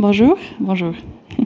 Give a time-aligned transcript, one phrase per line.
[0.00, 0.38] Bonjour.
[0.58, 0.94] Bonjour.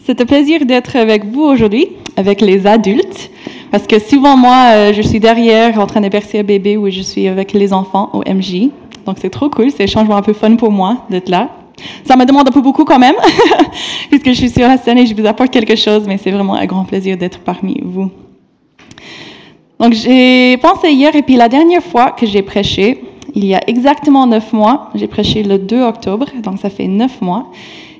[0.00, 3.30] C'est un plaisir d'être avec vous aujourd'hui, avec les adultes,
[3.70, 6.90] parce que souvent moi, euh, je suis derrière en train de bercer un bébé ou
[6.90, 8.70] je suis avec les enfants au MJ.
[9.06, 11.50] Donc c'est trop cool, c'est un changement un peu fun pour moi d'être là.
[12.02, 13.14] Ça me demande un peu beaucoup quand même,
[14.10, 16.56] puisque je suis sur la scène et je vous apporte quelque chose, mais c'est vraiment
[16.56, 18.10] un grand plaisir d'être parmi vous.
[19.78, 23.00] Donc j'ai pensé hier, et puis la dernière fois que j'ai prêché,
[23.34, 27.20] il y a exactement neuf mois, j'ai prêché le 2 octobre, donc ça fait neuf
[27.20, 27.46] mois.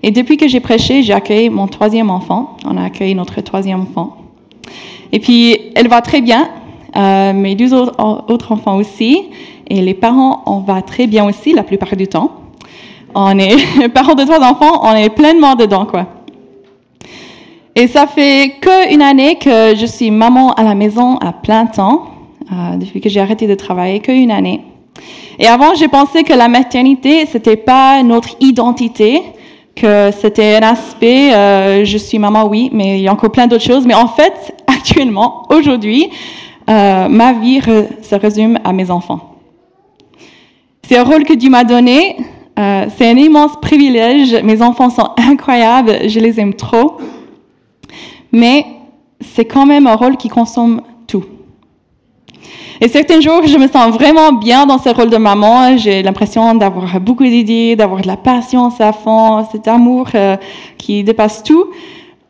[0.03, 2.57] Et depuis que j'ai prêché, j'ai accueilli mon troisième enfant.
[2.67, 4.17] On a accueilli notre troisième enfant.
[5.13, 6.49] Et puis, elle va très bien.
[6.97, 9.23] Euh, mes deux autres enfants aussi.
[9.69, 12.33] Et les parents, on va très bien aussi la plupart du temps.
[13.15, 16.07] On est parents de trois enfants, on est pleinement dedans, quoi.
[17.75, 22.09] Et ça fait qu'une année que je suis maman à la maison à plein temps,
[22.51, 24.61] euh, depuis que j'ai arrêté de travailler, qu'une année.
[25.39, 29.23] Et avant, j'ai pensé que la maternité, c'était pas notre identité,
[29.75, 33.47] que c'était un aspect, euh, je suis maman, oui, mais il y a encore plein
[33.47, 33.87] d'autres choses.
[33.87, 36.11] Mais en fait, actuellement, aujourd'hui,
[36.69, 39.37] euh, ma vie se résume à mes enfants.
[40.83, 42.17] C'est un rôle que Dieu m'a donné.
[42.59, 44.35] Euh, c'est un immense privilège.
[44.43, 46.09] Mes enfants sont incroyables.
[46.09, 46.99] Je les aime trop.
[48.31, 48.67] Mais
[49.21, 50.83] c'est quand même un rôle qui consomme.
[52.85, 55.77] Et certains jours, je me sens vraiment bien dans ce rôle de maman.
[55.77, 60.37] J'ai l'impression d'avoir beaucoup d'idées, d'avoir de la patience à fond, cet amour euh,
[60.79, 61.67] qui dépasse tout.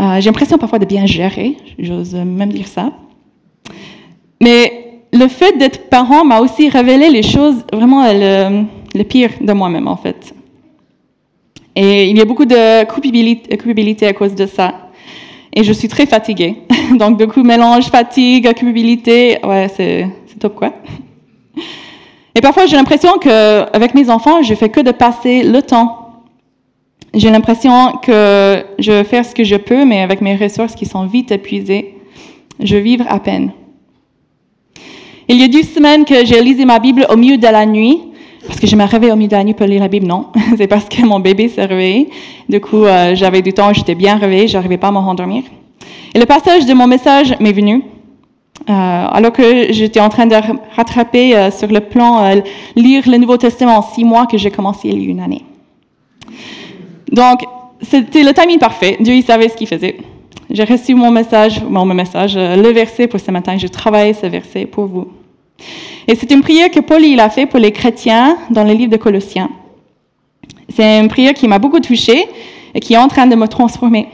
[0.02, 2.92] Euh, j'ai l'impression parfois de bien gérer, j'ose même dire ça.
[4.42, 9.88] Mais le fait d'être parent m'a aussi révélé les choses, vraiment le, pire de moi-même
[9.88, 10.34] en fait.
[11.74, 14.90] Et il y a beaucoup de culpabilité, culpabilité à cause de ça.
[15.54, 16.58] Et je suis très fatiguée.
[16.98, 20.06] Donc, du coup, mélange fatigue, culpabilité, ouais, c'est
[22.34, 25.98] Et parfois, j'ai l'impression qu'avec mes enfants, je fais que de passer le temps.
[27.14, 31.04] J'ai l'impression que je faire ce que je peux, mais avec mes ressources qui sont
[31.04, 31.94] vite épuisées,
[32.58, 33.52] je vivre à peine.
[35.28, 38.00] Il y a deux semaines que j'ai lisé ma Bible au milieu de la nuit,
[38.46, 40.28] parce que je me réveille au milieu de la nuit pour lire la Bible, non?
[40.56, 42.08] C'est parce que mon bébé s'est réveillé.
[42.48, 45.44] Du coup, euh, j'avais du temps, j'étais bien réveillée, j'arrivais pas à me rendormir.
[46.14, 47.82] Et le passage de mon message m'est venu.
[48.68, 50.36] Euh, alors que j'étais en train de
[50.76, 52.40] rattraper euh, sur le plan, euh,
[52.76, 55.44] lire le Nouveau Testament en six mois que j'ai commencé il y a une année.
[57.10, 57.40] Donc,
[57.80, 58.96] c'était le timing parfait.
[59.00, 59.96] Dieu, il savait ce qu'il faisait.
[60.48, 63.56] J'ai reçu mon message, mon message, le verset pour ce matin.
[63.56, 65.08] J'ai travaillé ce verset pour vous.
[66.06, 68.92] Et c'est une prière que Paul il a fait pour les chrétiens dans le livre
[68.92, 69.50] de Colossiens.
[70.68, 72.26] C'est une prière qui m'a beaucoup touchée
[72.74, 74.08] et qui est en train de me transformer.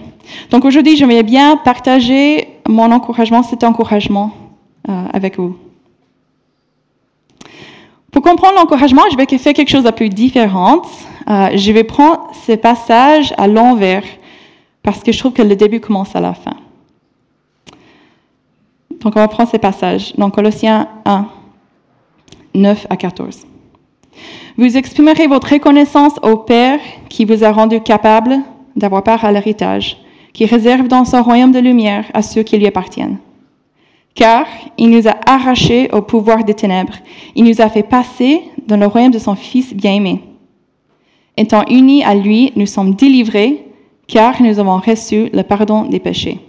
[0.50, 4.32] Donc aujourd'hui, j'aimerais bien partager mon encouragement, cet encouragement
[4.88, 5.56] euh, avec vous.
[8.10, 10.82] Pour comprendre l'encouragement, je vais faire quelque chose d'un peu différent.
[11.28, 14.02] Euh, je vais prendre ces passages à l'envers
[14.82, 16.56] parce que je trouve que le début commence à la fin.
[19.00, 20.14] Donc on va prendre ces passages.
[20.16, 21.26] Donc Colossiens 1,
[22.54, 23.46] 9 à 14.
[24.56, 28.38] Vous exprimerez votre reconnaissance au Père qui vous a rendu capable
[28.74, 29.98] d'avoir part à l'héritage
[30.32, 33.18] qui réserve dans son royaume de lumière à ceux qui lui appartiennent.
[34.14, 34.46] Car
[34.76, 36.96] il nous a arrachés au pouvoir des ténèbres,
[37.34, 40.20] il nous a fait passer dans le royaume de son Fils bien-aimé.
[41.36, 43.64] Étant unis à lui, nous sommes délivrés,
[44.08, 46.40] car nous avons reçu le pardon des péchés.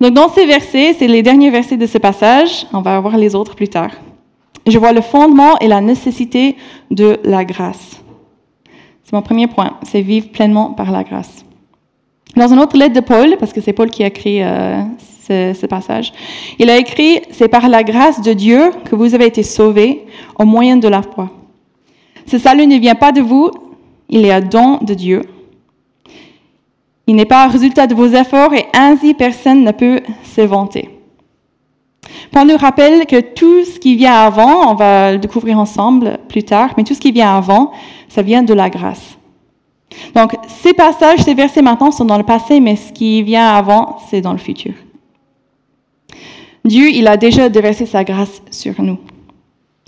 [0.00, 3.34] Donc dans ces versets, c'est les derniers versets de ce passage, on va voir les
[3.34, 3.90] autres plus tard.
[4.66, 6.56] Je vois le fondement et la nécessité
[6.90, 8.02] de la grâce.
[9.02, 11.44] C'est mon premier point, c'est vivre pleinement par la grâce.
[12.36, 14.82] Dans une autre lettre de Paul, parce que c'est Paul qui a écrit euh,
[15.28, 16.12] ce, passage,
[16.58, 20.06] il a écrit C'est par la grâce de Dieu que vous avez été sauvés
[20.38, 21.30] au moyen de la foi.
[22.26, 23.50] Ce salut ne vient pas de vous,
[24.08, 25.22] il est un don de Dieu.
[27.06, 30.90] Il n'est pas un résultat de vos efforts et ainsi personne ne peut se vanter.
[32.30, 36.42] Paul nous rappelle que tout ce qui vient avant, on va le découvrir ensemble plus
[36.42, 37.72] tard, mais tout ce qui vient avant,
[38.08, 39.17] ça vient de la grâce.
[40.14, 43.98] Donc, ces passages, ces versets maintenant sont dans le passé, mais ce qui vient avant,
[44.08, 44.72] c'est dans le futur.
[46.64, 48.98] Dieu, il a déjà déversé sa grâce sur nous.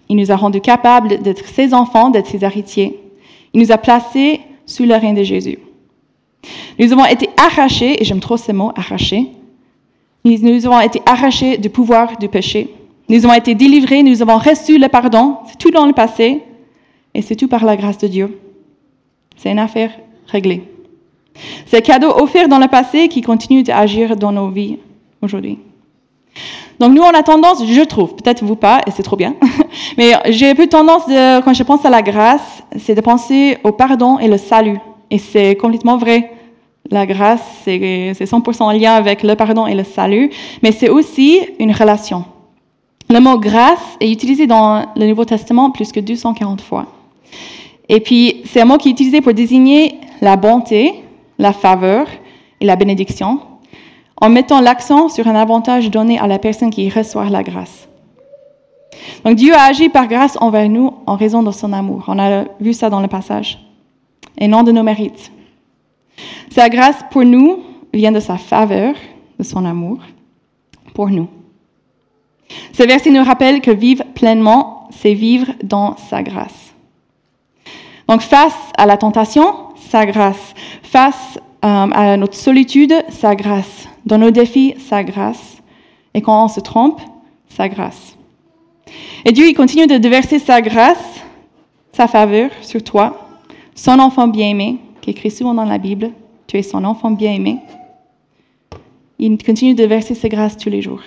[0.09, 2.99] Il nous a rendus capables d'être ses enfants, d'être ses héritiers.
[3.53, 5.59] Il nous a placés sous le règne de Jésus.
[6.79, 9.29] Nous avons été arrachés, et j'aime trop ce mot, arrachés.
[10.25, 12.75] Nous avons été arrachés du pouvoir du péché.
[13.09, 15.39] Nous avons été délivrés, nous avons reçu le pardon.
[15.49, 16.41] C'est tout dans le passé,
[17.15, 18.39] et c'est tout par la grâce de Dieu.
[19.41, 19.91] C'est une affaire
[20.27, 20.69] réglée.
[21.65, 24.77] C'est cadeau offert dans le passé qui continue d'agir dans nos vies
[25.23, 25.59] aujourd'hui.
[26.79, 29.35] Donc nous, on a tendance, je trouve, peut-être vous pas, et c'est trop bien,
[29.97, 33.73] mais j'ai peu tendance, de, quand je pense à la grâce, c'est de penser au
[33.73, 34.79] pardon et le salut.
[35.11, 36.33] Et c'est complètement vrai.
[36.91, 40.31] La grâce, c'est 100% en lien avec le pardon et le salut,
[40.63, 42.27] mais c'est aussi une relation.
[43.09, 46.87] Le mot grâce est utilisé dans le Nouveau Testament plus que 240 fois.
[47.91, 50.95] Et puis, c'est un mot qui est utilisé pour désigner la bonté,
[51.39, 52.07] la faveur
[52.61, 53.41] et la bénédiction,
[54.17, 57.89] en mettant l'accent sur un avantage donné à la personne qui reçoit la grâce.
[59.25, 62.05] Donc Dieu a agi par grâce envers nous en raison de son amour.
[62.07, 63.59] On a vu ça dans le passage.
[64.39, 65.33] Et non de nos mérites.
[66.51, 67.59] Sa grâce pour nous
[67.93, 68.95] vient de sa faveur,
[69.37, 69.99] de son amour,
[70.95, 71.29] pour nous.
[72.73, 76.70] Ce verset nous rappelle que vivre pleinement, c'est vivre dans sa grâce.
[78.11, 80.55] Donc face à la tentation, sa grâce.
[80.83, 83.87] Face euh, à notre solitude, sa grâce.
[84.05, 85.59] Dans nos défis, sa grâce.
[86.13, 87.01] Et quand on se trompe,
[87.49, 88.17] sa grâce.
[89.25, 91.21] Et Dieu, il continue de déverser sa grâce,
[91.93, 93.29] sa faveur sur toi,
[93.77, 96.11] son enfant bien-aimé, qui écrit souvent dans la Bible.
[96.49, 97.59] Tu es son enfant bien-aimé.
[99.21, 101.03] Il continue de verser sa grâce tous les jours.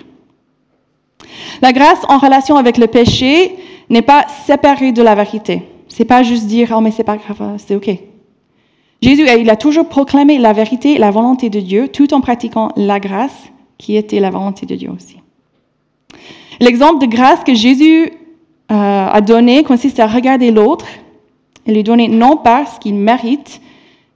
[1.62, 3.58] La grâce en relation avec le péché
[3.90, 5.64] n'est pas séparée de la vérité.
[5.94, 7.96] C'est pas juste dire oh mais c'est pas grave, c'est ok.
[9.04, 13.00] Jésus il a toujours proclamé la vérité, la volonté de Dieu, tout en pratiquant la
[13.00, 15.18] grâce qui était la volonté de Dieu aussi.
[16.60, 18.12] L'exemple de grâce que Jésus
[18.72, 20.88] euh, a donné consiste à regarder l'autre
[21.68, 23.62] et lui donner non pas ce qu'il mérite,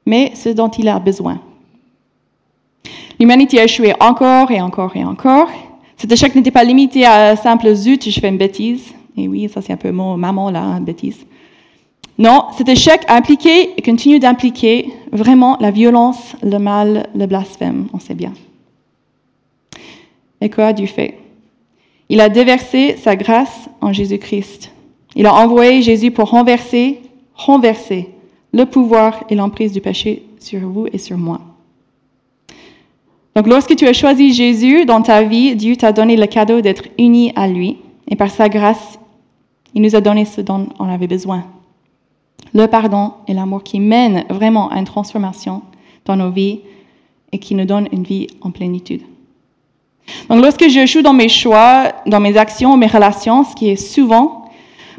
[0.08, 1.40] mais ce dont il a besoin.
[3.20, 5.50] L'humanité a échoué encore et encore et encore.
[5.96, 8.96] Cet échec n'était pas limité à un simple zut, je fais une bêtise.
[9.16, 11.27] Et oui, ça c'est un peu mon maman là, une bêtise.
[12.20, 17.88] Non, cet échec a impliqué et continue d'impliquer vraiment la violence, le mal, le blasphème,
[17.94, 18.34] on sait bien.
[20.42, 21.20] Et quoi a Dieu fait?
[22.10, 24.72] Il a déversé sa grâce en Jésus-Christ.
[25.16, 27.02] Il a envoyé Jésus pour renverser,
[27.36, 28.10] renverser
[28.52, 31.42] le pouvoir et l'emprise du péché sur vous et sur moi.
[33.36, 36.86] Donc lorsque tu as choisi Jésus dans ta vie, Dieu t'a donné le cadeau d'être
[36.98, 37.78] uni à lui.
[38.08, 38.98] Et par sa grâce,
[39.76, 41.46] il nous a donné ce dont on avait besoin.
[42.58, 45.62] Le pardon et l'amour qui mènent vraiment à une transformation
[46.06, 46.62] dans nos vies
[47.32, 49.04] et qui nous donnent une vie en plénitude.
[50.28, 53.76] Donc, lorsque je joue dans mes choix, dans mes actions, mes relations, ce qui est
[53.76, 54.50] souvent,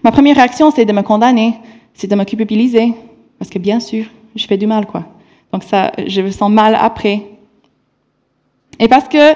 [0.05, 1.55] ma première réaction, c'est de me condamner,
[1.95, 2.95] c'est de me culpabiliser.
[3.41, 4.05] Parce que bien sûr,
[4.37, 5.03] je fais du mal, quoi.
[5.53, 7.23] Donc, ça, je me sens mal après.
[8.79, 9.33] Et parce que,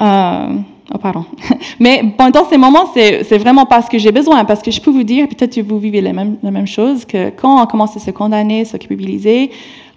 [0.00, 0.58] euh,
[0.94, 1.24] oh pardon.
[1.80, 4.80] Mais pendant ces moments, c'est, c'est vraiment pas ce que j'ai besoin, parce que je
[4.80, 8.00] peux vous dire, peut-être que vous vivez la même, chose, que quand on commence à
[8.00, 9.50] se condamner, se culpabiliser,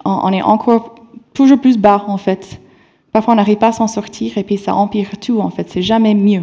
[0.04, 0.94] on est encore
[1.34, 2.60] toujours plus bas, en fait.
[3.12, 5.70] Parfois, on n'arrive pas à s'en sortir et puis ça empire tout, en fait.
[5.70, 6.42] C'est jamais mieux.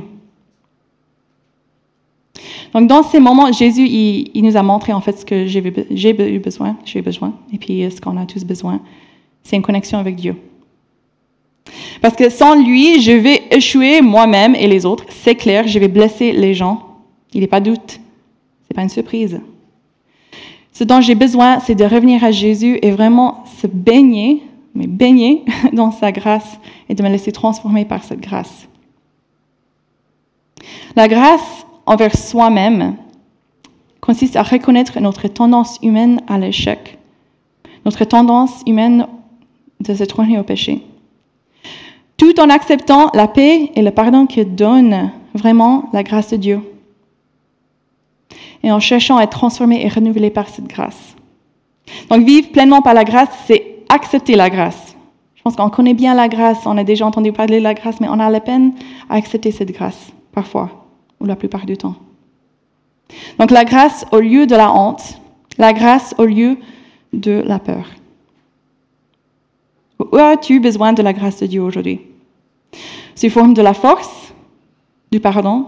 [2.74, 6.40] Donc, dans ces moments, Jésus, il, nous a montré, en fait, ce que j'ai eu
[6.40, 8.82] besoin, j'ai besoin, et puis ce qu'on a tous besoin.
[9.44, 10.36] C'est une connexion avec Dieu.
[12.02, 15.06] Parce que sans lui, je vais échouer moi-même et les autres.
[15.10, 16.98] C'est clair, je vais blesser les gens.
[17.34, 17.92] Il n'est pas doute.
[17.92, 17.98] Ce
[18.70, 19.40] n'est pas une surprise.
[20.74, 24.44] Ce dont j'ai besoin, c'est de revenir à Jésus et vraiment se baigner
[24.74, 25.44] mais baigner
[25.74, 28.68] dans sa grâce et de me laisser transformer par cette grâce.
[30.96, 32.96] La grâce envers soi-même
[34.02, 36.98] consiste à reconnaître notre tendance humaine à l'échec,
[37.86, 39.08] notre tendance humaine
[39.80, 40.84] de se tourner au péché,
[42.18, 46.62] tout en acceptant la paix et le pardon que donne vraiment la grâce de Dieu,
[48.64, 51.16] et en cherchant à être transformé et renouvelé par cette grâce.
[52.10, 54.96] Donc vivre pleinement par la grâce, c'est accepter la grâce.
[55.36, 58.00] Je pense qu'on connaît bien la grâce, on a déjà entendu parler de la grâce,
[58.00, 58.74] mais on a la peine
[59.10, 60.88] à accepter cette grâce, parfois,
[61.20, 61.96] ou la plupart du temps.
[63.40, 65.20] Donc la grâce au lieu de la honte,
[65.58, 66.58] la grâce au lieu
[67.12, 67.86] de la peur.
[70.00, 72.02] Où as-tu besoin de la grâce de Dieu aujourd'hui?
[73.16, 74.34] Sous forme de la force,
[75.12, 75.68] du pardon,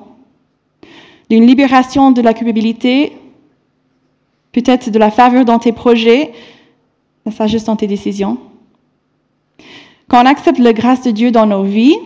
[1.30, 3.14] d'une libération de la culpabilité,
[4.52, 6.32] peut-être de la faveur dans tes projets,
[7.26, 8.38] la sagesse dans tes décisions.
[10.08, 11.98] Quand on accepte la grâce de Dieu dans nos vies,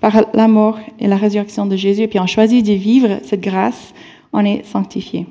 [0.00, 3.92] par l'amour et la résurrection de Jésus, et puis on choisit de vivre cette grâce,
[4.32, 5.26] on est sanctifié.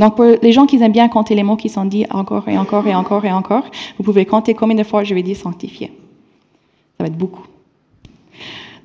[0.00, 2.56] Donc, pour les gens qui aiment bien compter les mots qui sont dits encore et
[2.56, 3.64] encore et encore et encore,
[3.98, 5.88] vous pouvez compter combien de fois je vais dire sanctifié.
[6.96, 7.44] Ça va être beaucoup.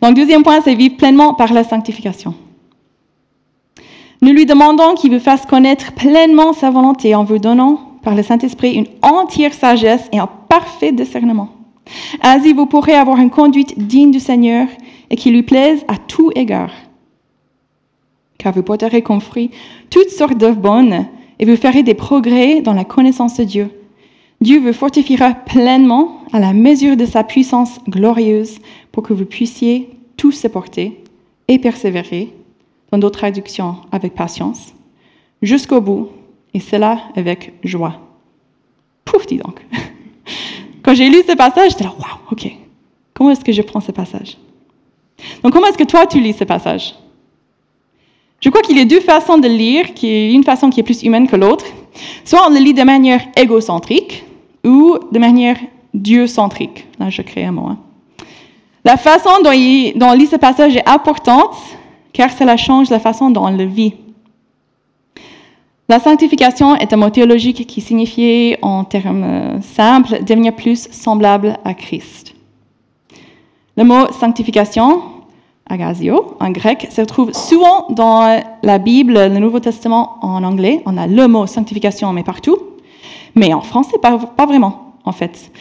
[0.01, 2.36] Donc, deuxième point, c'est vivre pleinement par la sanctification.
[4.22, 8.22] Nous lui demandons qu'il vous fasse connaître pleinement sa volonté en vous donnant par le
[8.22, 11.48] Saint-Esprit une entière sagesse et un parfait discernement.
[12.24, 14.67] Ainsi, vous pourrez avoir une conduite digne du Seigneur
[15.10, 16.72] et qui lui plaise à tout égard.
[18.38, 19.51] Car vous porterez comme fruit
[19.89, 21.08] toutes sortes d'œuvres bonnes
[21.39, 23.70] et vous ferez des progrès dans la connaissance de Dieu.
[24.42, 28.60] Dieu vous fortifiera pleinement à la mesure de sa puissance glorieuse
[28.92, 31.01] pour que vous puissiez tout supporter
[31.48, 32.34] et persévérer,
[32.92, 34.74] dans d'autres traductions avec patience,
[35.42, 36.10] jusqu'au bout,
[36.54, 38.00] et cela avec joie.
[39.04, 39.65] Pouf, dis donc.
[40.84, 42.50] Quand j'ai lu ce passage, j'étais là, waouh, ok.
[43.13, 44.38] Comment est-ce que je prends ce passage?
[45.44, 46.96] Donc, comment est-ce que toi, tu lis ce passage?
[48.42, 50.84] Je crois qu'il y a deux façons de lire, qui est une façon qui est
[50.84, 51.65] plus humaine que l'autre.
[52.24, 54.24] Soit on le lit de manière égocentrique
[54.63, 55.58] ou de manière
[55.94, 56.88] dieu-centrique.
[57.00, 57.68] Là, je crée un mot.
[57.68, 57.80] Hein.
[58.84, 59.51] La façon dont,
[59.96, 61.56] dont on lit ce passage est importante,
[62.13, 63.94] car cela change la façon dont on le vit.
[65.88, 71.58] La sanctification est un mot théologique qui signifie, en termes euh, simples, devenir plus semblable
[71.63, 72.34] à Christ.
[73.77, 75.01] Le mot sanctification,
[75.69, 80.81] agasio, en grec, se trouve souvent dans la Bible, le Nouveau Testament en anglais.
[80.86, 82.57] On a le mot sanctification, mais partout.
[83.36, 85.51] Mais en français, pas, vraiment, en fait.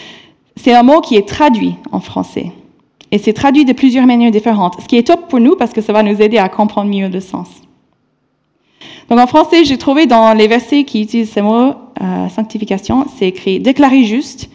[0.56, 2.52] C'est un mot qui est traduit en français.
[3.10, 5.80] Et c'est traduit de plusieurs manières différentes, ce qui est top pour nous parce que
[5.80, 7.48] ça va nous aider à comprendre mieux le sens.
[9.08, 13.28] Donc en français, j'ai trouvé dans les versets qui utilisent ce mot euh, sanctification, c'est
[13.28, 14.50] écrit déclarer juste,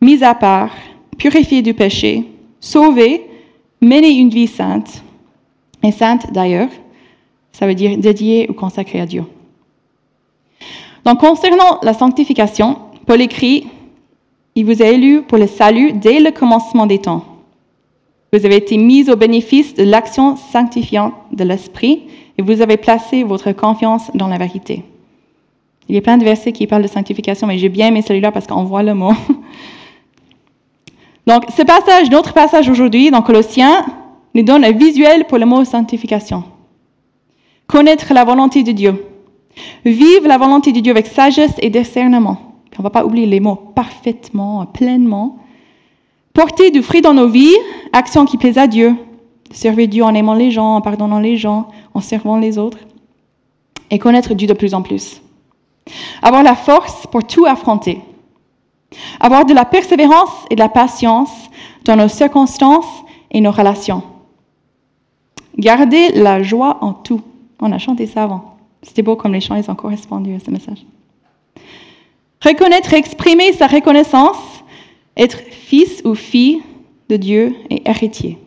[0.00, 0.70] mis à part,
[1.16, 2.24] purifier du péché,
[2.60, 3.26] sauver,
[3.82, 5.02] mener une vie sainte.
[5.82, 6.70] Et sainte d'ailleurs,
[7.50, 9.24] ça veut dire dédiée ou consacrée à Dieu.
[11.04, 13.66] Donc concernant la sanctification, Paul écrit,
[14.54, 17.24] il vous a élu pour le salut dès le commencement des temps.
[18.32, 22.04] Vous avez été mis au bénéfice de l'action sanctifiante de l'Esprit
[22.38, 24.84] et vous avez placé votre confiance dans la vérité.
[25.88, 28.30] Il y a plein de versets qui parlent de sanctification, mais j'ai bien aimé celui-là
[28.30, 29.12] parce qu'on voit le mot.
[31.26, 33.84] Donc, ce passage, notre passage aujourd'hui dans Colossiens,
[34.34, 36.44] nous donne un visuel pour le mot sanctification.
[37.66, 39.04] Connaître la volonté de Dieu.
[39.84, 42.38] Vivre la volonté de Dieu avec sagesse et discernement.
[42.78, 45.38] On ne va pas oublier les mots parfaitement, pleinement.
[46.32, 47.54] Porter du fruit dans nos vies,
[47.92, 48.94] action qui plaise à Dieu,
[49.50, 52.78] servir Dieu en aimant les gens, en pardonnant les gens, en servant les autres,
[53.90, 55.20] et connaître Dieu de plus en plus.
[56.22, 58.00] Avoir la force pour tout affronter.
[59.20, 61.30] Avoir de la persévérance et de la patience
[61.84, 64.02] dans nos circonstances et nos relations.
[65.58, 67.20] Garder la joie en tout.
[67.60, 68.56] On a chanté ça avant.
[68.82, 70.84] C'était beau comme les chants, ils ont correspondu à ce message.
[72.42, 74.36] Reconnaître et exprimer sa reconnaissance,
[75.16, 76.62] être fils ou fille
[77.08, 78.38] de Dieu et héritier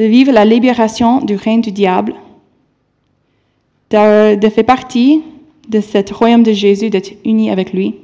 [0.00, 2.14] de vivre la libération du règne du diable,
[3.90, 5.20] de, faire partie
[5.68, 7.96] de ce royaume de Jésus, d'être uni avec lui,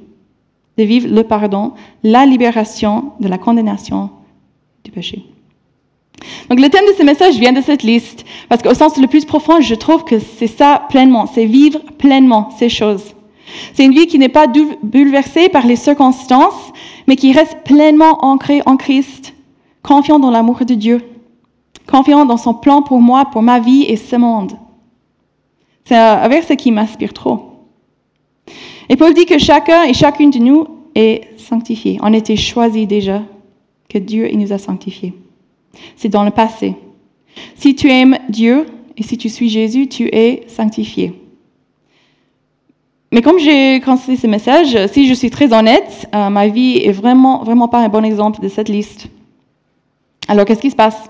[0.78, 4.10] de vivre le pardon, la libération de la condamnation
[4.84, 5.24] du péché.
[6.48, 9.24] Donc le thème de ce message vient de cette liste, parce qu'au sens le plus
[9.24, 13.14] profond, je trouve que c'est ça pleinement, c'est vivre pleinement ces choses.
[13.74, 14.46] C'est une vie qui n'est pas
[14.82, 16.72] bouleversée par les circonstances,
[17.06, 19.34] mais qui reste pleinement ancrée en Christ,
[19.82, 21.00] confiant dans l'amour de Dieu
[21.86, 24.52] confiant dans son plan pour moi, pour ma vie et ce monde.
[25.84, 27.55] C'est un verset qui m'inspire trop.
[28.88, 31.98] Et Paul dit que chacun et chacune de nous est sanctifié.
[32.02, 33.22] On était choisi déjà,
[33.88, 35.14] que Dieu il nous a sanctifiés.
[35.96, 36.74] C'est dans le passé.
[37.54, 38.66] Si tu aimes Dieu
[38.96, 41.12] et si tu suis Jésus, tu es sanctifié.
[43.12, 46.92] Mais comme j'ai commencé ce message, si je suis très honnête, euh, ma vie est
[46.92, 49.08] vraiment, vraiment pas un bon exemple de cette liste.
[50.28, 51.08] Alors, qu'est-ce qui se passe?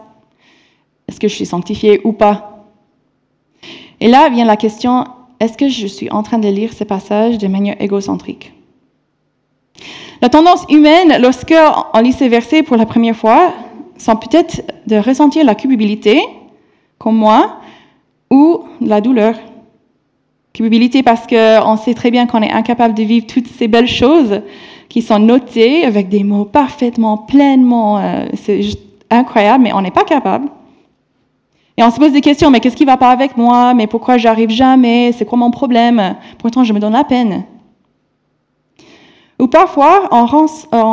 [1.08, 2.66] Est-ce que je suis sanctifié ou pas?
[4.00, 5.06] Et là vient la question,
[5.40, 8.52] est-ce que je suis en train de lire ce passage de manière égocentrique?
[10.22, 13.52] La tendance humaine, lorsqu'on lit ces versets pour la première fois,
[13.98, 16.20] sont peut-être de ressentir la culpabilité,
[16.98, 17.58] comme moi,
[18.30, 19.34] ou la douleur.
[20.54, 24.40] Culpabilité parce qu'on sait très bien qu'on est incapable de vivre toutes ces belles choses
[24.88, 28.60] qui sont notées avec des mots parfaitement, pleinement, euh, c'est
[29.10, 30.48] incroyable, mais on n'est pas capable.
[31.78, 33.74] Et on se pose des questions, mais qu'est-ce qui va pas avec moi?
[33.74, 35.12] Mais pourquoi j'arrive jamais?
[35.12, 36.16] C'est quoi mon problème?
[36.38, 37.44] Pourtant, je me donne la peine.
[39.38, 40.24] Ou parfois, on,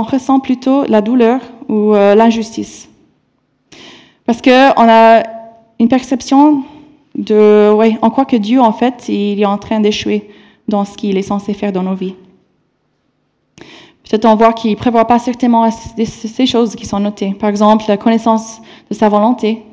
[0.03, 2.89] ressent plutôt la douleur ou euh, l'injustice.
[4.25, 5.23] Parce qu'on a
[5.79, 6.63] une perception
[7.15, 10.29] de, ouais, on croit que Dieu, en fait, il est en train d'échouer
[10.67, 12.15] dans ce qu'il est censé faire dans nos vies.
[14.03, 17.33] Peut-être on voit qu'il ne prévoit pas certainement ces choses qui sont notées.
[17.39, 19.63] Par exemple, la connaissance de sa volonté,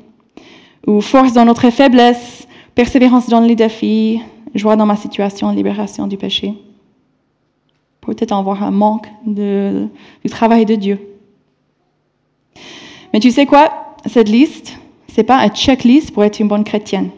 [0.87, 4.21] ou force dans notre faiblesse, persévérance dans les défis,
[4.55, 6.53] joie dans ma situation, libération du péché.
[8.01, 9.89] Peut-être avoir un manque du
[10.29, 10.99] travail de Dieu.
[13.13, 13.95] Mais tu sais quoi?
[14.05, 17.09] Cette liste, c'est pas un checklist pour être une bonne chrétienne.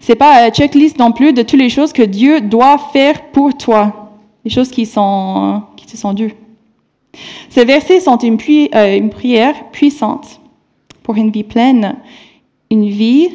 [0.00, 3.56] C'est pas un checklist non plus de toutes les choses que Dieu doit faire pour
[3.56, 4.12] toi,
[4.44, 6.34] les choses qui sont qui te sont dues.
[7.50, 8.38] Ces versets sont une,
[8.74, 10.40] euh, une prière puissante
[11.02, 11.96] pour une vie pleine,
[12.70, 13.28] une vie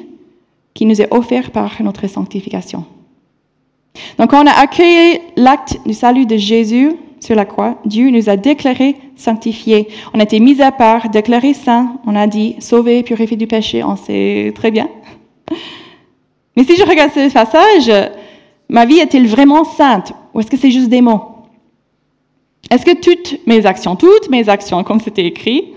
[0.73, 2.85] qui nous est offerte par notre sanctification.
[4.17, 7.77] Donc, on a accueilli l'acte du salut de Jésus sur la croix.
[7.85, 9.88] Dieu nous a déclarés sanctifiés.
[10.13, 12.00] On a été mis à part, déclarés saints.
[12.05, 13.83] On a dit sauvés, purifiés du péché.
[13.83, 14.89] On sait très bien.
[16.55, 17.91] Mais si je regarde ce passage,
[18.69, 21.23] ma vie est-elle vraiment sainte ou est-ce que c'est juste des mots?
[22.69, 25.73] Est-ce que toutes mes actions, toutes mes actions, comme c'était écrit,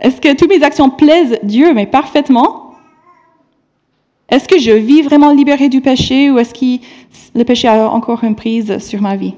[0.00, 2.74] est-ce que toutes mes actions plaisent Dieu, mais parfaitement?
[4.28, 6.82] Est-ce que je vis vraiment libéré du péché ou est-ce que
[7.34, 9.34] le péché a encore une prise sur ma vie?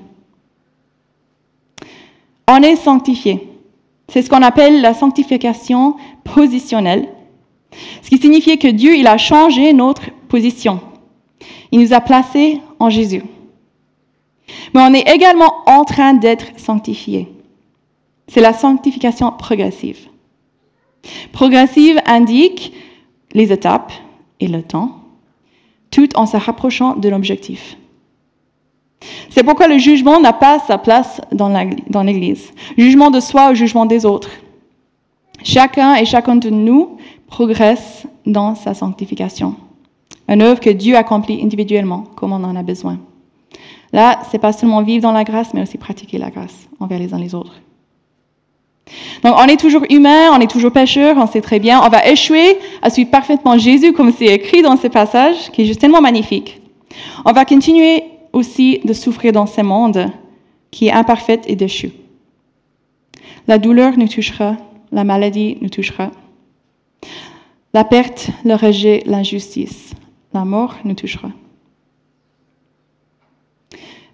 [2.48, 3.48] On est sanctifié.
[4.08, 7.08] C'est ce qu'on appelle la sanctification positionnelle.
[8.02, 10.80] Ce qui signifie que Dieu, il a changé notre position.
[11.70, 13.22] Il nous a placés en Jésus.
[14.74, 17.32] Mais on est également en train d'être sanctifiés.
[18.28, 20.08] C'est la sanctification progressive.
[21.32, 22.72] Progressive indique
[23.32, 23.92] les étapes
[24.40, 24.98] et le temps,
[25.90, 27.76] tout en se rapprochant de l'objectif.
[29.30, 32.52] C'est pourquoi le jugement n'a pas sa place dans l'Église.
[32.76, 34.30] Jugement de soi ou jugement des autres.
[35.42, 39.56] Chacun et chacun de nous progresse dans sa sanctification.
[40.28, 42.98] Une œuvre que Dieu accomplit individuellement, comme on en a besoin.
[43.92, 47.12] Là, c'est pas seulement vivre dans la grâce, mais aussi pratiquer la grâce envers les
[47.12, 47.60] uns les autres.
[49.22, 51.80] Donc, on est toujours humain, on est toujours pécheur, on sait très bien.
[51.82, 55.64] On va échouer à suivre parfaitement Jésus, comme c'est écrit dans ce passage, qui est
[55.66, 56.60] juste tellement magnifique.
[57.24, 60.10] On va continuer aussi de souffrir dans ce monde
[60.70, 61.92] qui est imparfait et déchu.
[63.46, 64.56] La douleur nous touchera,
[64.90, 66.10] la maladie nous touchera.
[67.74, 69.94] La perte, le rejet, l'injustice,
[70.32, 71.30] la mort nous touchera.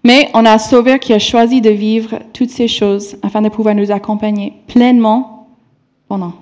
[0.09, 3.51] Mais on a un Sauveur qui a choisi de vivre toutes ces choses afin de
[3.51, 5.49] pouvoir nous accompagner pleinement
[6.09, 6.33] pendant.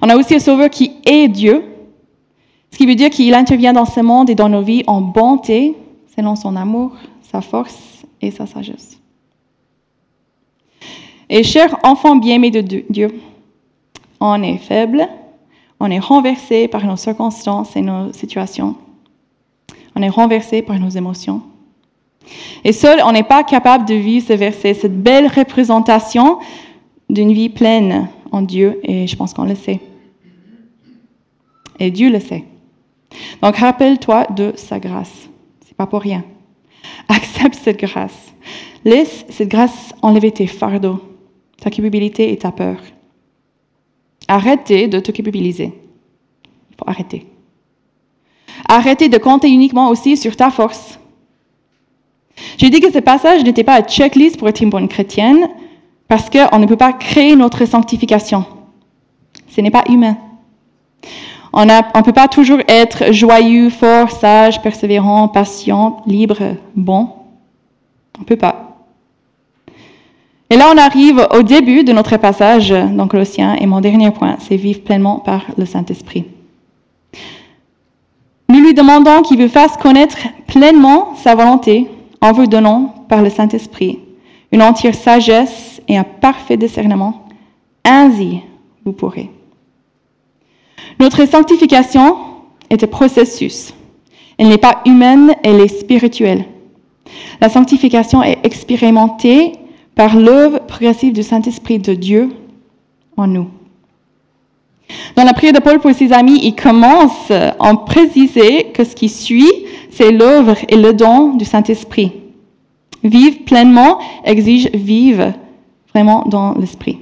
[0.00, 1.64] On a aussi un Sauveur qui est Dieu,
[2.70, 5.74] ce qui veut dire qu'il intervient dans ce monde et dans nos vies en bonté,
[6.16, 9.00] selon son amour, sa force et sa sagesse.
[11.28, 13.08] Et chers enfants bien-aimés de Dieu,
[14.20, 15.08] on est faible,
[15.80, 18.76] on est renversé par nos circonstances et nos situations.
[19.96, 21.42] On est renversé par nos émotions.
[22.64, 26.38] Et seul, on n'est pas capable de vivre ce verset, cette belle représentation
[27.10, 29.80] d'une vie pleine en Dieu, et je pense qu'on le sait.
[31.78, 32.44] Et Dieu le sait.
[33.42, 35.28] Donc, rappelle-toi de sa grâce.
[35.66, 36.24] C'est pas pour rien.
[37.08, 38.32] Accepte cette grâce.
[38.84, 41.00] Laisse cette grâce enlever tes fardeaux,
[41.60, 42.76] ta culpabilité et ta peur.
[44.28, 45.72] Arrêtez de te culpabiliser.
[46.70, 47.26] Il faut arrêter.
[48.68, 50.98] Arrêtez de compter uniquement aussi sur ta force
[52.58, 55.48] j'ai dit que ce passage n'était pas un checklist pour être une bonne chrétienne,
[56.08, 58.44] parce qu'on ne peut pas créer notre sanctification.
[59.48, 60.16] Ce n'est pas humain.
[61.52, 67.08] On ne peut pas toujours être joyeux, fort, sage, persévérant, patient, libre, bon.
[68.16, 68.76] On ne peut pas.
[70.50, 74.36] Et là, on arrive au début de notre passage dans Colossiens, et mon dernier point,
[74.38, 76.26] c'est vivre pleinement par le Saint-Esprit.
[78.50, 81.88] Nous lui demandons qu'il vous fasse connaître pleinement sa volonté
[82.22, 83.98] en vous donnant par le Saint-Esprit
[84.52, 87.26] une entière sagesse et un parfait discernement,
[87.84, 88.40] ainsi
[88.84, 89.30] vous pourrez.
[91.00, 92.16] Notre sanctification
[92.70, 93.74] est un processus.
[94.38, 96.44] Elle n'est pas humaine, elle est spirituelle.
[97.40, 99.52] La sanctification est expérimentée
[99.94, 102.30] par l'œuvre progressive du Saint-Esprit de Dieu
[103.16, 103.48] en nous.
[105.16, 109.08] Dans la prière de Paul pour ses amis, il commence en préciser que ce qui
[109.08, 109.52] suit,
[109.90, 112.12] c'est l'œuvre et le don du Saint-Esprit.
[113.04, 115.32] Vivre pleinement exige vivre
[115.92, 116.98] vraiment dans l'esprit.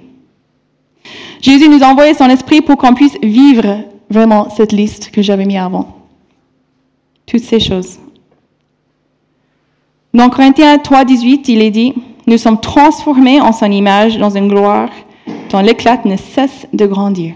[1.40, 5.44] Jésus nous a envoyé son esprit pour qu'on puisse vivre vraiment cette liste que j'avais
[5.44, 5.96] mis avant.
[7.26, 7.98] Toutes ces choses.
[10.12, 11.94] Dans Corinthiens 3, 18, il est dit,
[12.26, 14.90] nous sommes transformés en son image dans une gloire
[15.50, 17.34] dont l'éclat ne cesse de grandir.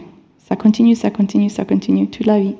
[0.54, 2.54] Ça continue, ça continue, ça continue toute la vie.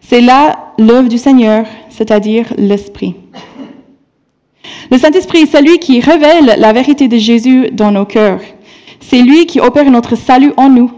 [0.00, 3.16] C'est là l'œuvre du Seigneur, c'est-à-dire l'Esprit.
[4.90, 8.40] Le Saint-Esprit, c'est lui qui révèle la vérité de Jésus dans nos cœurs.
[9.00, 10.90] C'est lui qui opère notre salut en nous.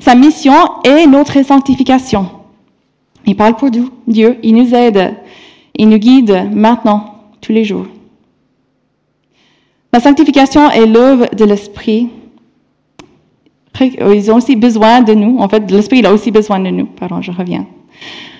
[0.00, 0.52] Sa mission
[0.84, 2.28] est notre sanctification.
[3.24, 3.88] Il parle pour nous.
[4.06, 5.16] Dieu, il nous aide.
[5.76, 7.86] Il nous guide maintenant, tous les jours.
[9.94, 12.10] La sanctification est l'œuvre de l'Esprit
[13.80, 15.38] ils ont aussi besoin de nous.
[15.38, 16.86] En fait, l'Esprit, il a aussi besoin de nous.
[16.86, 17.66] Pardon, je reviens.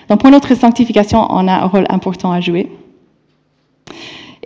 [0.09, 2.69] Donc pour notre sanctification, on a un rôle important à jouer.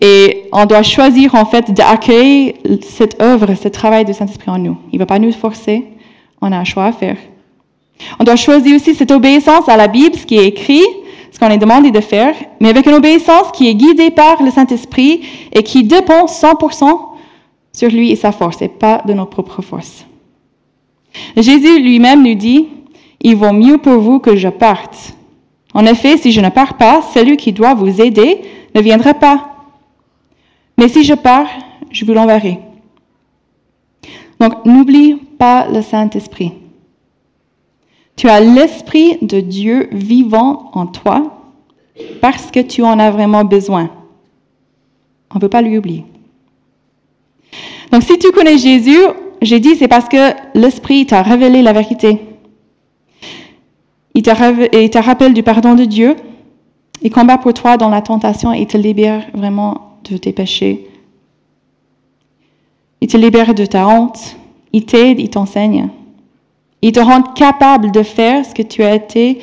[0.01, 4.77] Et on doit choisir en fait d'accueillir cette œuvre, ce travail du Saint-Esprit en nous.
[4.91, 5.85] Il ne va pas nous forcer,
[6.41, 7.17] on a un choix à faire.
[8.19, 10.83] On doit choisir aussi cette obéissance à la Bible, ce qui est écrit,
[11.31, 14.51] ce qu'on est demandé de faire, mais avec une obéissance qui est guidée par le
[14.51, 15.21] Saint-Esprit
[15.51, 16.99] et qui dépend 100%
[17.71, 20.05] sur lui et sa force, et pas de nos propres forces.
[21.37, 22.67] Jésus lui-même nous dit,
[23.21, 25.15] il vaut mieux pour vous que je parte.
[25.73, 28.41] En effet, si je ne pars pas, celui qui doit vous aider
[28.73, 29.51] ne viendra pas.
[30.77, 31.47] Mais si je pars,
[31.91, 32.59] je vous l'enverrai.
[34.39, 36.53] Donc, n'oublie pas le Saint-Esprit.
[38.15, 41.41] Tu as l'Esprit de Dieu vivant en toi
[42.21, 43.89] parce que tu en as vraiment besoin.
[45.31, 46.05] On ne peut pas lui oublier.
[47.91, 48.99] Donc si tu connais Jésus,
[49.41, 52.19] j'ai dit c'est parce que l'Esprit t'a révélé la vérité.
[54.15, 56.15] Il te, rappelle du pardon de Dieu.
[57.01, 60.87] Il combat pour toi dans la tentation et te libère vraiment de tes péchés.
[63.01, 64.37] Il te libère de ta honte.
[64.71, 65.89] Il t'aide, il t'enseigne.
[66.81, 69.39] Il te rend capable de faire ce que tu as été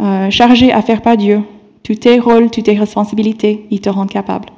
[0.00, 1.42] euh, chargé à faire par Dieu.
[1.82, 4.48] Tous tes rôles, toutes tes responsabilités, il te rend capable.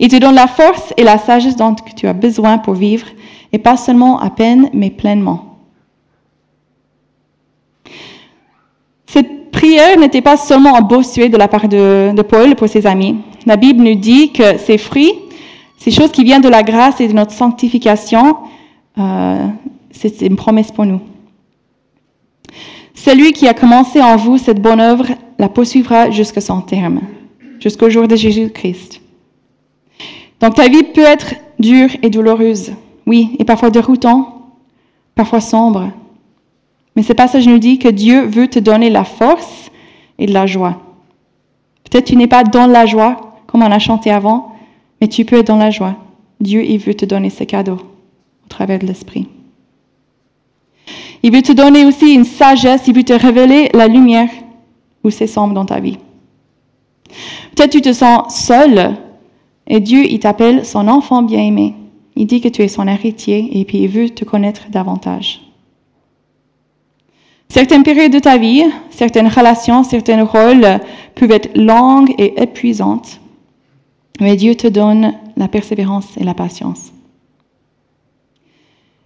[0.00, 3.06] Il te donne la force et la sagesse dont tu as besoin pour vivre,
[3.52, 5.58] et pas seulement à peine, mais pleinement.
[9.06, 12.86] Cette prière n'était pas seulement un beau souhait de la part de, Paul pour ses
[12.86, 13.16] amis.
[13.44, 15.12] La Bible nous dit que ces fruits,
[15.76, 18.36] ces choses qui viennent de la grâce et de notre sanctification,
[18.98, 19.46] euh,
[19.90, 21.00] c'est une promesse pour nous.
[22.94, 25.06] Celui qui a commencé en vous cette bonne œuvre
[25.38, 27.00] la poursuivra jusqu'à son terme,
[27.58, 29.00] jusqu'au jour de Jésus-Christ.
[30.40, 32.72] Donc ta vie peut être dure et douloureuse,
[33.06, 34.50] oui, et parfois déroutant,
[35.14, 35.90] parfois sombre.
[36.94, 39.70] Mais ce passage nous dit que Dieu veut te donner la force
[40.18, 40.80] et de la joie.
[41.84, 44.54] Peut-être tu n'es pas dans la joie, comme on a chanté avant,
[45.00, 45.96] mais tu peux être dans la joie.
[46.40, 47.78] Dieu, il veut te donner ce cadeau
[48.44, 49.28] au travers de l'Esprit.
[51.22, 54.28] Il veut te donner aussi une sagesse, il veut te révéler la lumière
[55.04, 55.98] où c'est sombre dans ta vie.
[57.54, 58.96] Peut-être tu te sens seul
[59.66, 61.74] et Dieu, il t'appelle son enfant bien-aimé.
[62.16, 65.40] Il dit que tu es son héritier et puis il veut te connaître davantage.
[67.48, 70.80] Certaines périodes de ta vie, certaines relations, certains rôles
[71.14, 73.20] peuvent être longues et épuisantes,
[74.20, 76.92] mais Dieu te donne la persévérance et la patience.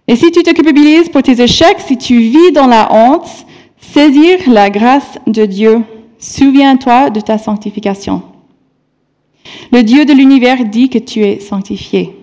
[0.07, 3.45] Et si tu te culpabilises pour tes échecs, si tu vis dans la honte,
[3.79, 5.83] saisir la grâce de Dieu.
[6.19, 8.21] Souviens-toi de ta sanctification.
[9.71, 12.16] Le Dieu de l'univers dit que tu es sanctifié.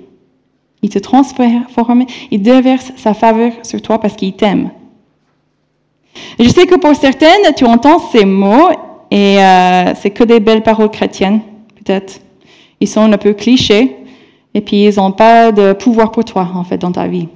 [0.85, 4.68] Il te transforme, il déverse sa faveur sur toi parce qu'il t'aime.
[6.38, 8.68] Je sais que pour certaines, tu entends ces mots
[9.11, 11.40] et euh, c'est que des belles paroles chrétiennes,
[11.77, 12.20] peut-être.
[12.81, 13.97] Ils sont un peu clichés
[14.53, 17.29] et puis ils n'ont pas de pouvoir pour toi, en fait, dans ta vie.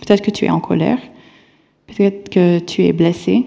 [0.00, 0.98] Peut-être que tu es en colère.
[1.86, 3.46] Peut-être que tu es blessé.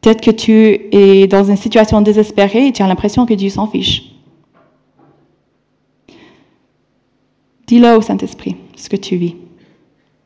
[0.00, 3.66] Peut-être que tu es dans une situation désespérée et tu as l'impression que Dieu s'en
[3.66, 4.11] fiche.
[7.72, 9.34] Dis-le au Saint-Esprit ce que tu vis.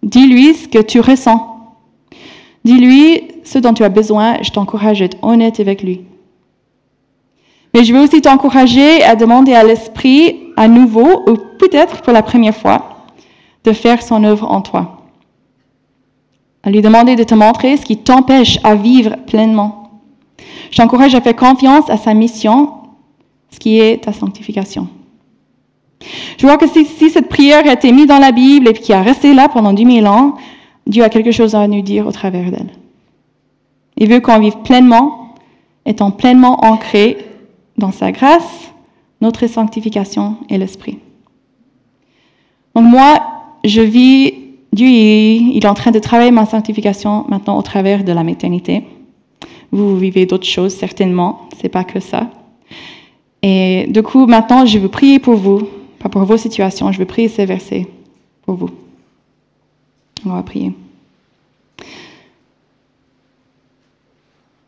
[0.02, 1.76] Dis-lui ce que tu ressens.
[2.64, 4.42] Dis-lui ce dont tu as besoin.
[4.42, 6.00] Je t'encourage à être honnête avec lui.
[7.72, 12.24] Mais je veux aussi t'encourager à demander à l'Esprit à nouveau, ou peut-être pour la
[12.24, 13.04] première fois,
[13.62, 15.04] de faire son œuvre en toi
[16.64, 20.00] à lui demander de te montrer ce qui t'empêche à vivre pleinement.
[20.72, 22.72] Je t'encourage à faire confiance à sa mission,
[23.52, 24.88] ce qui est ta sanctification.
[26.38, 29.02] Je vois que si, cette prière a été mise dans la Bible et qui a
[29.02, 30.36] resté là pendant 2000 ans,
[30.86, 32.70] Dieu a quelque chose à nous dire au travers d'elle.
[33.96, 35.34] Il veut qu'on vive pleinement,
[35.84, 37.16] étant pleinement ancré
[37.78, 38.72] dans sa grâce,
[39.20, 40.98] notre sanctification et l'esprit.
[42.74, 43.22] Donc moi,
[43.64, 44.34] je vis
[44.72, 48.84] Dieu est en train de travailler ma sanctification maintenant au travers de la maternité.
[49.72, 51.48] Vous, vivez d'autres choses, certainement.
[51.58, 52.28] C'est pas que ça.
[53.42, 55.66] Et du coup, maintenant, je veux prier pour vous,
[55.98, 56.92] pas pour vos situations.
[56.92, 57.86] Je veux prier ces versets
[58.44, 58.70] pour vous.
[60.24, 60.72] On va prier.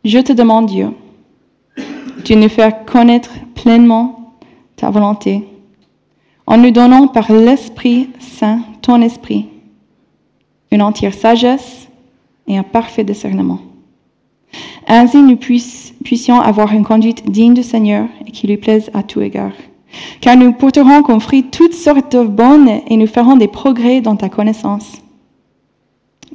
[0.05, 0.89] Je te demande, Dieu,
[1.77, 4.33] de nous faire connaître pleinement
[4.75, 5.43] ta volonté
[6.49, 9.47] en nous donnant par l'Esprit Saint, ton Esprit,
[10.71, 11.87] une entière sagesse
[12.47, 13.59] et un parfait discernement.
[14.87, 19.21] Ainsi, nous puissions avoir une conduite digne du Seigneur et qui lui plaise à tout
[19.21, 19.51] égard.
[20.21, 24.15] Car nous porterons comme fruit toutes sortes d'œuvres bonnes et nous ferons des progrès dans
[24.15, 24.97] ta connaissance.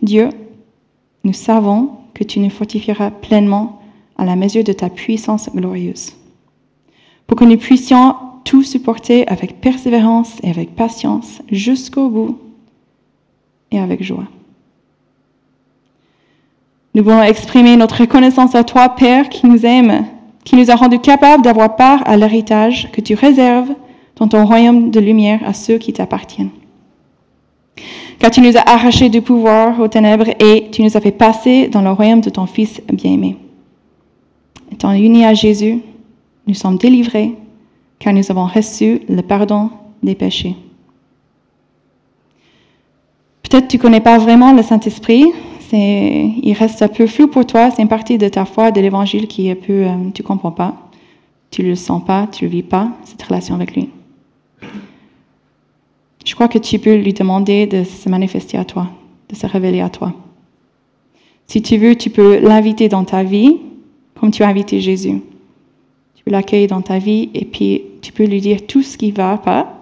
[0.03, 0.29] Dieu,
[1.25, 3.81] nous savons que tu nous fortifieras pleinement
[4.17, 6.13] à la mesure de ta puissance glorieuse,
[7.27, 8.15] pour que nous puissions
[8.45, 12.39] tout supporter avec persévérance et avec patience jusqu'au bout
[13.71, 14.27] et avec joie.
[16.95, 20.07] Nous voulons exprimer notre reconnaissance à toi, Père, qui nous aime,
[20.45, 23.71] qui nous a rendus capables d'avoir part à l'héritage que tu réserves
[24.17, 26.51] dans ton royaume de lumière à ceux qui t'appartiennent.
[28.19, 31.69] Car tu nous as arrachés du pouvoir aux ténèbres et tu nous as fait passer
[31.69, 33.37] dans le royaume de ton Fils bien-aimé.
[34.73, 35.81] Étant unis à Jésus,
[36.47, 37.35] nous sommes délivrés
[37.99, 39.71] car nous avons reçu le pardon
[40.03, 40.57] des péchés.
[43.43, 45.27] Peut-être tu ne connais pas vraiment le Saint-Esprit,
[45.73, 49.27] il reste un peu flou pour toi, c'est une partie de ta foi, de l'Évangile
[49.27, 50.75] qui est peu, euh, tu ne comprends pas,
[51.51, 53.89] tu ne le sens pas, tu ne vis pas, cette relation avec lui.
[56.25, 58.89] Je crois que tu peux lui demander de se manifester à toi,
[59.29, 60.15] de se révéler à toi.
[61.47, 63.59] Si tu veux, tu peux l'inviter dans ta vie,
[64.19, 65.21] comme tu as invité Jésus.
[66.15, 69.11] Tu peux l'accueillir dans ta vie et puis tu peux lui dire tout ce qui
[69.11, 69.75] ne va pas,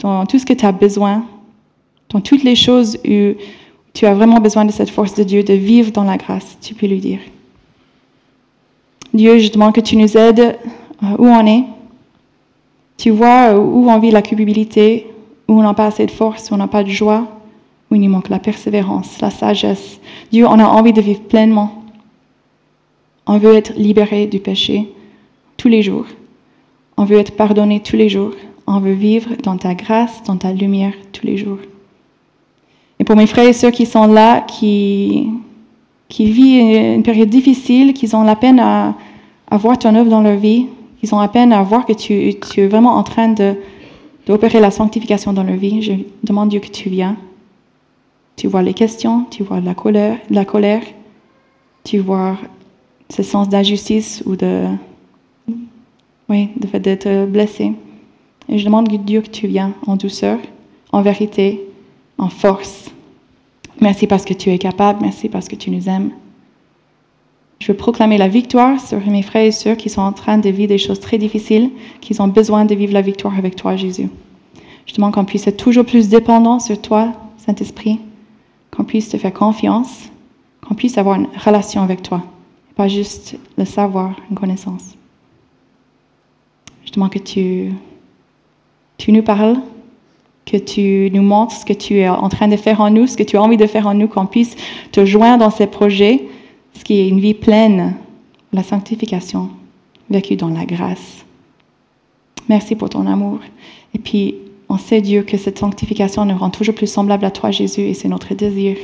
[0.00, 1.24] dans tout ce que tu as besoin,
[2.10, 3.34] dans toutes les choses où
[3.96, 6.74] tu as vraiment besoin de cette force de Dieu, de vivre dans la grâce, tu
[6.74, 7.20] peux lui dire.
[9.14, 10.58] Dieu, je demande que tu nous aides
[11.02, 11.64] euh, où on est.
[12.98, 15.06] Tu vois où on vit la culpabilité,
[15.48, 17.26] où on n'a pas assez de force, où on n'a pas de joie,
[17.90, 19.98] où il nous manque la persévérance, la sagesse.
[20.30, 21.82] Dieu, on a envie de vivre pleinement.
[23.26, 24.92] On veut être libéré du péché
[25.56, 26.06] tous les jours.
[26.98, 28.34] On veut être pardonné tous les jours.
[28.66, 31.60] On veut vivre dans ta grâce, dans ta lumière tous les jours.
[33.06, 35.30] Pour mes frères et sœurs qui sont là, qui,
[36.08, 38.94] qui vivent une période difficile, qui ont la peine à,
[39.50, 40.66] à voir ton œuvre dans leur vie,
[41.00, 43.54] qui ont la peine à voir que tu, tu es vraiment en train de,
[44.26, 45.92] d'opérer la sanctification dans leur vie, je
[46.24, 47.16] demande Dieu que tu viens.
[48.36, 50.82] Tu vois les questions, tu vois la colère, la colère
[51.86, 52.36] tu vois
[53.08, 54.64] ce sens d'injustice ou de,
[56.28, 57.72] oui, de fait d'être blessé.
[58.48, 60.38] Et je demande Dieu que tu viens en douceur,
[60.90, 61.62] en vérité,
[62.18, 62.90] en force.
[63.80, 66.10] Merci parce que tu es capable, merci parce que tu nous aimes.
[67.58, 70.48] Je veux proclamer la victoire sur mes frères et sœurs qui sont en train de
[70.48, 74.08] vivre des choses très difficiles, qui ont besoin de vivre la victoire avec toi, Jésus.
[74.86, 77.98] Je demande qu'on puisse être toujours plus dépendant sur toi, Saint-Esprit,
[78.70, 80.10] qu'on puisse te faire confiance,
[80.66, 82.22] qu'on puisse avoir une relation avec toi,
[82.76, 84.94] pas juste le savoir, une connaissance.
[86.84, 87.72] Je demande que tu,
[88.96, 89.56] tu nous parles
[90.46, 93.16] que tu nous montres ce que tu es en train de faire en nous, ce
[93.16, 94.56] que tu as envie de faire en nous, qu'on puisse
[94.92, 96.22] te joindre dans ces projets,
[96.72, 97.96] ce qui est une vie pleine,
[98.52, 99.50] la sanctification,
[100.08, 101.24] vécue dans la grâce.
[102.48, 103.40] Merci pour ton amour.
[103.92, 104.36] Et puis,
[104.68, 107.94] on sait, Dieu, que cette sanctification nous rend toujours plus semblable à toi, Jésus, et
[107.94, 108.76] c'est notre désir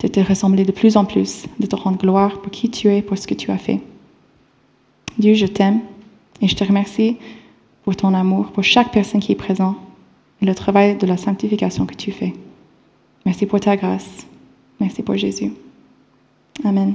[0.00, 3.00] de te ressembler de plus en plus, de te rendre gloire pour qui tu es,
[3.00, 3.80] pour ce que tu as fait.
[5.18, 5.80] Dieu, je t'aime
[6.40, 7.16] et je te remercie
[7.82, 9.76] pour ton amour, pour chaque personne qui est présente
[10.40, 12.34] et le travail de la sanctification que tu fais.
[13.26, 14.26] Merci pour ta grâce.
[14.80, 15.52] Merci pour Jésus.
[16.64, 16.94] Amen.